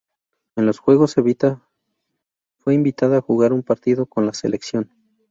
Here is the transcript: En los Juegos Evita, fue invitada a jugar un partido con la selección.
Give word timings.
En 0.55 0.65
los 0.65 0.79
Juegos 0.79 1.15
Evita, 1.19 1.61
fue 2.57 2.73
invitada 2.73 3.17
a 3.17 3.21
jugar 3.21 3.53
un 3.53 3.61
partido 3.61 4.07
con 4.07 4.25
la 4.25 4.33
selección. 4.33 4.89